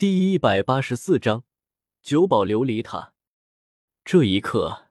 [0.00, 1.44] 第一百八十四章
[2.00, 3.12] 九宝琉璃塔。
[4.02, 4.88] 这一刻，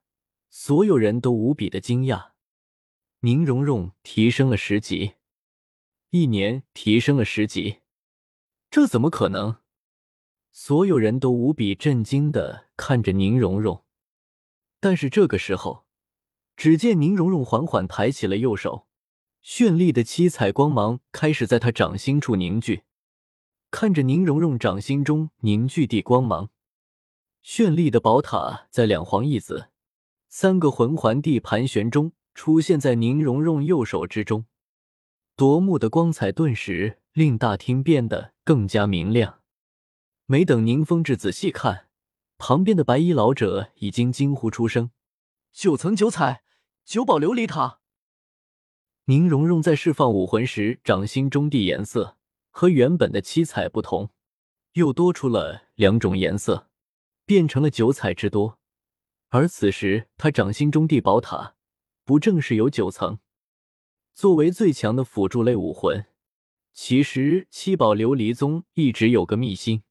[0.52, 2.34] 所有人都无比的惊讶。
[3.22, 5.16] 宁荣荣提升了十级，
[6.12, 7.80] 一年提升了十级，
[8.70, 9.58] 这怎么可能？
[10.52, 13.84] 所有人都无比震惊的看着宁荣荣。
[14.80, 15.88] 但是这个时候，
[16.56, 18.86] 只见宁荣荣缓缓抬起了右手，
[19.44, 22.84] 绚丽的七彩光芒开始在她掌心处凝聚。
[23.72, 26.50] 看着宁荣荣掌心中凝聚的光芒，
[27.44, 29.70] 绚丽的宝塔在两黄一紫
[30.28, 34.46] 三个魂环地盘旋中出现在宁荣荣右手之中，
[35.36, 39.40] 夺目的光彩顿时令大厅变得更加明亮。
[40.26, 41.88] 没等宁风致仔细看，
[42.38, 44.92] 旁边的白衣老者已经惊呼出声
[45.54, 46.44] ：“九层九彩，
[46.84, 47.80] 九宝琉璃塔！”
[49.06, 52.19] 宁荣荣在释放武魂时，掌心中的颜色。
[52.52, 54.10] 和原本的七彩不同，
[54.74, 56.68] 又多出了两种颜色，
[57.26, 58.60] 变成了九彩之多。
[59.30, 61.56] 而此时，他掌心中地宝塔
[62.04, 63.20] 不正是有九层？
[64.14, 66.08] 作为最强的辅助类武魂，
[66.74, 69.84] 其实七宝琉璃宗一直有个秘辛，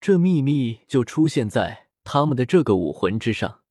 [0.00, 3.62] 这秘密就出现在他们的这个武魂之上。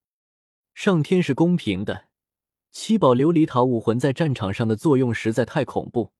[0.75, 2.09] 上天是公平的，
[2.71, 6.11] 七宝琉璃塔武魂在战场上的作用实在太恐怖，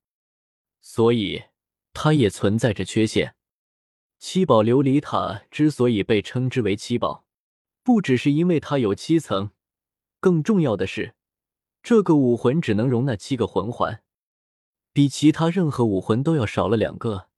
[0.80, 1.44] 所以。
[2.00, 3.34] 它也存在着缺陷。
[4.20, 7.26] 七宝琉璃塔之所以被称之为七宝，
[7.82, 9.50] 不只是因为它有七层，
[10.20, 11.16] 更重要的是，
[11.82, 14.04] 这个武魂只能容纳七个魂环，
[14.94, 17.30] 比其他任何武魂都要少了两个。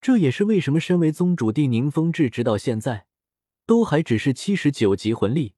[0.00, 3.06] 这也是为什么身为宗主帝宁风致直到现在
[3.66, 5.54] 都还只是七十九级魂力，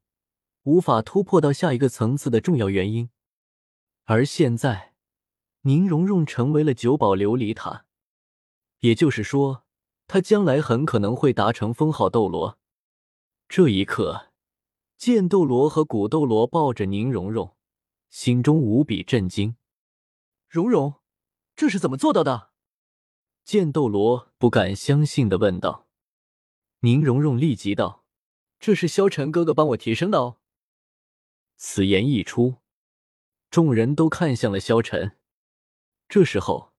[0.64, 3.08] 无法突破到下一个层次的重要原因。
[4.04, 4.92] 而现在，
[5.62, 7.86] 宁荣荣成为了九宝琉璃塔。
[8.84, 9.64] 也就是说，
[10.06, 12.58] 他将来很可能会达成封号斗罗。
[13.48, 14.30] 这一刻，
[14.98, 17.56] 剑斗罗和古斗罗抱着宁荣荣，
[18.10, 19.56] 心中无比震惊。
[20.50, 20.96] 荣荣，
[21.56, 22.50] 这是怎么做到的？
[23.42, 25.88] 剑斗罗不敢相信的问道。
[26.80, 28.04] 宁荣荣立即道
[28.60, 30.36] ：“这是萧晨哥哥帮我提升的哦。”
[31.56, 32.56] 此言一出，
[33.48, 35.16] 众人都看向了萧晨。
[36.06, 36.73] 这时候。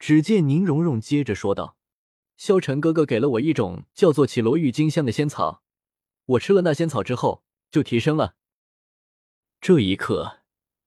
[0.00, 1.76] 只见宁荣荣接着说道
[2.38, 5.62] ：“萧晨哥哥给了我一种叫做绮罗郁金香的仙草，
[6.24, 8.34] 我吃了那仙草之后就提升了。”
[9.60, 10.38] 这一刻，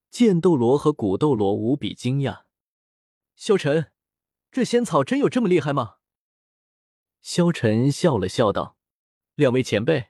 [0.10, 2.46] 剑斗罗和古斗罗无比惊讶
[3.38, 3.92] ：“萧晨，
[4.52, 5.98] 这仙草真有这么厉害吗？”
[7.22, 8.78] 萧晨笑了笑道
[9.36, 10.08] ：“两位前辈，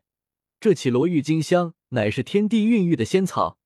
[0.61, 3.59] 这绮罗郁金香乃是天地孕育的仙草，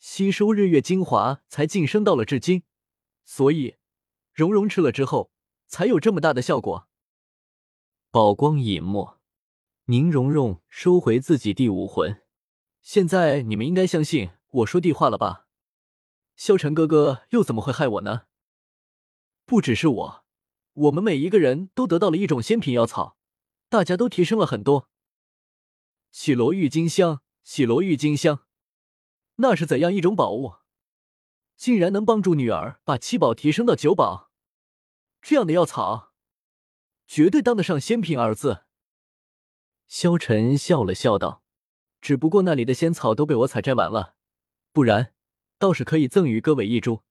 [0.00, 2.64] 吸收日月精华才晋升到了至今，
[3.24, 3.76] 所以。”
[4.34, 5.30] 蓉蓉吃了之后，
[5.68, 6.88] 才有这么大的效果。
[8.10, 9.16] 宝光隐没，
[9.84, 12.20] 宁荣荣收回自己第五魂。
[12.82, 15.46] 现在你们应该相信我说的话了吧？
[16.34, 18.22] 萧晨哥哥又怎么会害我呢？
[19.44, 20.24] 不只是我，
[20.72, 23.16] 我们每一个人都得到了一种仙品药草，
[23.68, 24.90] 大家都提升了很多。
[26.10, 28.40] 绮罗郁金香，绮罗郁金香，
[29.36, 30.54] 那是怎样一种宝物？
[31.56, 34.30] 竟然能帮助女儿把七宝提升到九宝，
[35.22, 36.12] 这样的药草，
[37.06, 38.64] 绝对当得上仙品二字。
[39.86, 41.42] 萧晨笑了笑道
[42.02, 44.16] ：“只不过那里的仙草都被我采摘完了，
[44.72, 45.14] 不然
[45.58, 47.02] 倒是可以赠予各位一株。”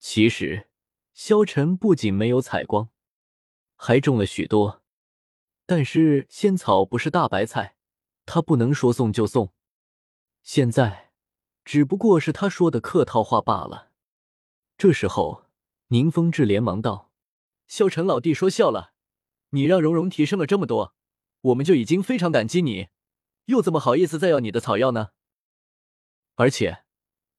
[0.00, 0.68] 其实，
[1.12, 2.88] 萧晨不仅没有采光，
[3.76, 4.82] 还种了许多，
[5.66, 7.76] 但是仙草不是大白菜，
[8.26, 9.52] 他不能说送就送。
[10.42, 11.09] 现在。
[11.70, 13.92] 只不过是他说的客套话罢了。
[14.76, 15.46] 这时候，
[15.86, 17.12] 宁风致连忙道
[17.68, 18.92] ：“萧晨老弟说笑了，
[19.50, 20.96] 你让蓉蓉提升了这么多，
[21.42, 22.88] 我们就已经非常感激你，
[23.44, 25.10] 又怎么好意思再要你的草药呢？
[26.34, 26.82] 而且，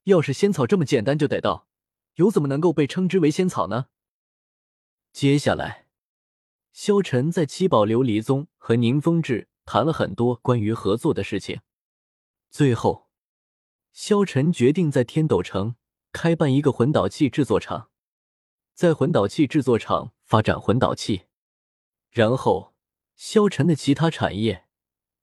[0.03, 1.67] 要是仙草这么简单就得到，
[2.13, 3.87] 又怎么能够被称之为仙草呢？”
[5.11, 5.87] 接下来，
[6.71, 11.59] 萧晨在七宝琉璃宗和宁风致谈了很多关于合作的事情，
[12.49, 13.10] 最后。
[13.91, 15.75] 萧晨决定在天斗城
[16.13, 17.89] 开办一个魂导器制作厂，
[18.73, 21.23] 在魂导器制作厂发展魂导器，
[22.09, 22.73] 然后
[23.15, 24.65] 萧晨的其他产业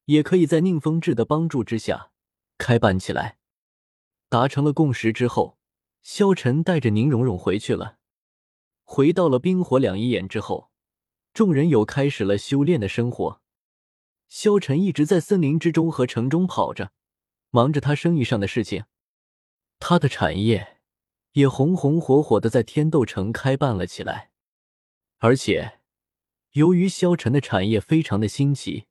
[0.05, 2.11] 也可以在宁风致的帮助之下
[2.59, 3.39] 开办起来。
[4.29, 5.59] 达成了共识之后，
[6.03, 7.99] 萧晨带着宁荣荣回去了。
[8.85, 10.71] 回到了冰火两仪眼之后，
[11.33, 13.41] 众人又开始了修炼的生活。
[14.29, 16.93] 萧晨一直在森林之中和城中跑着。
[17.51, 18.85] 忙着他生意上的事情，
[19.79, 20.79] 他的产业
[21.33, 24.31] 也红红火火的在天斗城开办了起来，
[25.19, 25.81] 而且
[26.53, 28.87] 由于萧晨的产业非常的新奇，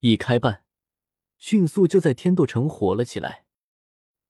[0.00, 0.64] 一开办，
[1.38, 3.44] 迅速就在天斗城火了起来。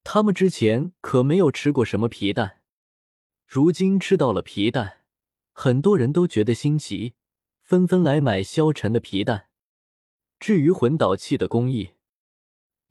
[0.05, 2.60] 他们之前可没有吃过什么皮蛋，
[3.46, 5.05] 如今吃到了皮蛋，
[5.52, 7.14] 很多人都觉得新奇，
[7.60, 9.48] 纷纷来买萧晨的皮蛋。
[10.40, 11.93] 至于魂导器的工艺，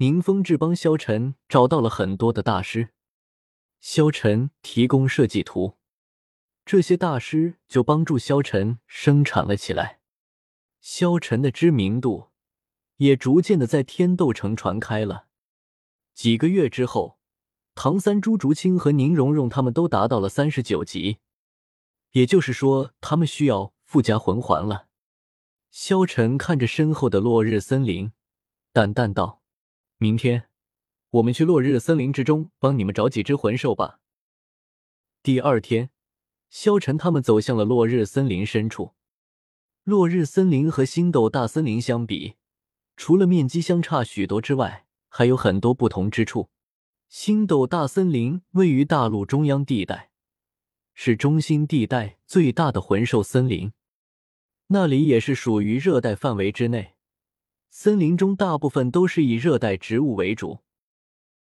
[0.02, 2.90] 宁风致帮萧晨找到了很多的大师，
[3.80, 5.78] 萧晨提供设计图，
[6.66, 10.00] 这些大师就帮助萧晨生产了起来。
[10.80, 12.32] 萧晨的知名度
[12.98, 15.28] 也逐渐的在天斗城传开了。
[16.16, 17.20] 几个月之后，
[17.76, 21.20] 唐三、朱竹清和宁荣荣他们都达到了三十九级，
[22.14, 24.88] 也就是说，他们需要附加魂环了。
[25.70, 28.12] 萧晨看着身后的落日森林，
[28.74, 29.41] 淡淡道
[30.02, 30.48] ：“明天
[31.12, 34.00] 我们去落日森林之中帮你们找几只魂兽吧。”
[35.22, 35.92] 第二天，
[36.50, 38.96] 萧晨他们走向了落日森林深处。
[39.84, 42.34] 落日森林和星斗大森林相比，
[42.98, 46.50] 除了面积相差许多之外，还有很多不同之处。
[47.08, 50.10] 星斗大森林位于大陆中央地带，
[50.96, 53.72] 是中心地带最大的魂兽森林。
[54.68, 56.96] 那里也是属于热带范围之内，
[57.74, 60.60] 森林中大部分都是以热带植物为主。